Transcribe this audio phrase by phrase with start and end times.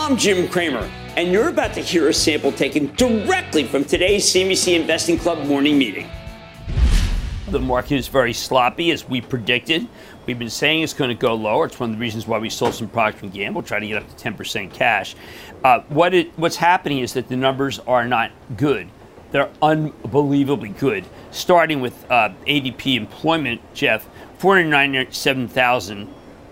[0.00, 4.80] I'm Jim Cramer, and you're about to hear a sample taken directly from today's CNBC
[4.80, 6.08] Investing Club morning meeting.
[7.50, 9.86] The market is very sloppy, as we predicted.
[10.24, 11.66] We've been saying it's going to go lower.
[11.66, 14.02] It's one of the reasons why we sold some Procter & Gamble, trying to get
[14.02, 15.14] up to 10% cash.
[15.62, 18.88] Uh, what it, what's happening is that the numbers are not good.
[19.32, 21.04] They're unbelievably good.
[21.30, 26.08] Starting with uh, ADP employment, Jeff, 497,000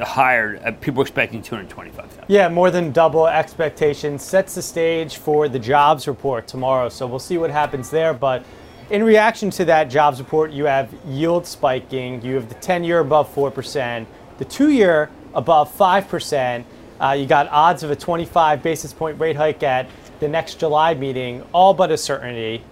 [0.00, 0.62] hired.
[0.64, 2.24] Uh, people expecting 225,000.
[2.28, 4.22] Yeah, more than double expectations.
[4.22, 6.88] Sets the stage for the jobs report tomorrow.
[6.88, 8.14] So we'll see what happens there.
[8.14, 8.44] But
[8.90, 12.22] in reaction to that jobs report, you have yield spiking.
[12.22, 14.06] You have the 10 year above 4%,
[14.38, 16.64] the two year above 5%.
[17.00, 19.88] Uh, you got odds of a 25 basis point rate hike at
[20.20, 22.62] the next July meeting, all but a certainty.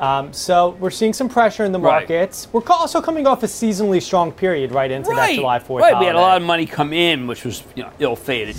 [0.00, 2.08] Um, so we're seeing some pressure in the Right.
[2.08, 2.48] markets.
[2.52, 6.06] We're also coming off a seasonally strong period right into that July 4th Right, we
[6.06, 8.56] had a lot of money come in, which was you know, ill-fated.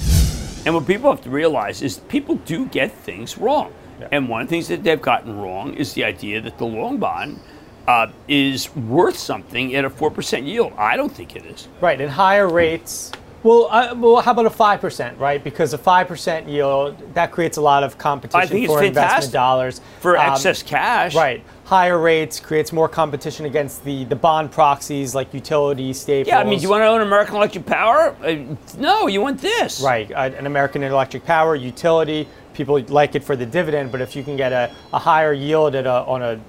[0.65, 3.73] And what people have to realize is people do get things wrong.
[4.11, 6.97] And one of the things that they've gotten wrong is the idea that the long
[6.97, 7.39] bond
[7.87, 10.73] uh, is worth something at a 4% yield.
[10.77, 11.67] I don't think it is.
[11.81, 13.11] Right, and higher rates.
[13.43, 15.43] Well, uh, well, how about a five percent, right?
[15.43, 18.83] Because a five percent yield that creates a lot of competition I think it's for
[18.83, 21.15] investment dollars for Um, excess cash.
[21.15, 26.27] Right, higher rates creates more competition against the the bond proxies like utility staples.
[26.27, 28.15] Yeah, I mean, do you want to own American Electric Power?
[28.23, 28.35] Uh,
[28.77, 29.81] no, you want this.
[29.81, 32.27] right uh, an American Electric Power utility?
[32.53, 35.73] People like it for the dividend, but if you can get a, a higher yield
[35.73, 36.39] at a on a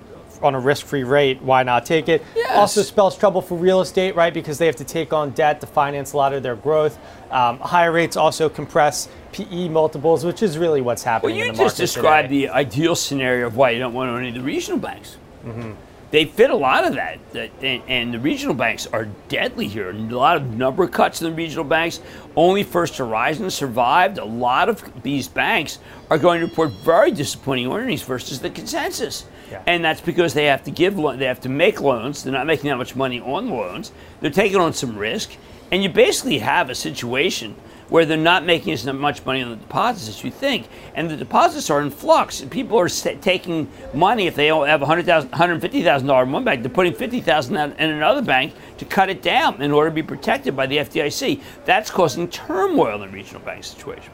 [0.43, 2.23] on a risk-free rate, why not take it?
[2.35, 2.57] Yes.
[2.57, 4.33] Also spells trouble for real estate, right?
[4.33, 6.99] Because they have to take on debt to finance a lot of their growth.
[7.31, 11.37] Um, higher rates also compress PE multiples, which is really what's happening.
[11.37, 12.47] Well, you in the just described today.
[12.47, 15.17] the ideal scenario of why you don't want to own any of the regional banks.
[15.45, 15.73] Mm-hmm.
[16.13, 17.19] They fit a lot of that,
[17.63, 19.89] and the regional banks are deadly here.
[19.89, 22.01] A lot of number cuts in the regional banks.
[22.37, 24.19] Only First Horizon survived.
[24.19, 25.79] A lot of these banks
[26.11, 29.25] are going to report very disappointing earnings versus the consensus.
[29.51, 29.63] Yeah.
[29.67, 32.23] And that's because they have to give, they have to make loans.
[32.23, 33.91] They're not making that much money on loans.
[34.21, 35.31] They're taking on some risk,
[35.73, 37.57] and you basically have a situation
[37.89, 41.17] where they're not making as much money on the deposits as you think, and the
[41.17, 42.43] deposits are in flux.
[42.43, 47.77] People are taking money if they have $100,000, $150,000 in one bank, they're putting $50,000
[47.79, 51.43] in another bank to cut it down in order to be protected by the FDIC.
[51.65, 54.13] That's causing turmoil in the regional bank situation.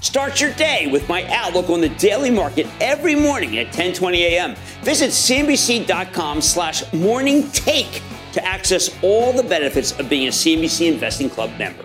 [0.00, 4.56] Start your day with my outlook on the daily market every morning at 10:20 a.m.
[4.82, 11.30] Visit cnbc.com slash morning take to access all the benefits of being a CNBC Investing
[11.30, 11.84] Club member.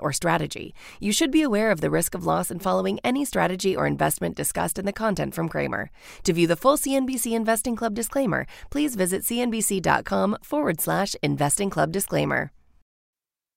[0.01, 0.73] or strategy.
[0.99, 4.35] You should be aware of the risk of loss in following any strategy or investment
[4.35, 5.91] discussed in the content from Cramer.
[6.23, 11.91] To view the full CNBC Investing Club disclaimer, please visit cnbc.com forward slash investing club
[11.91, 12.51] disclaimer.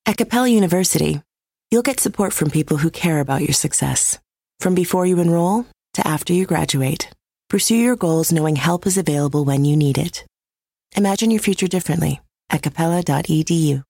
[0.06, 1.22] At Capella University,
[1.71, 4.19] you'll get support from people who care about your success.
[4.61, 7.11] From before you enroll to after you graduate,
[7.49, 10.25] pursue your goals knowing help is available when you need it.
[10.97, 13.82] Imagine your future differently at capella.edu.